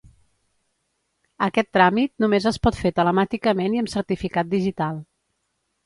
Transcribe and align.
Aquest 1.49 1.69
tràmit 1.79 2.13
només 2.25 2.49
es 2.55 2.59
pot 2.65 2.81
fer 2.83 2.95
telemàticament 3.03 3.79
i 3.79 3.85
amb 3.87 3.97
certificat 3.97 4.55
digital. 4.59 5.03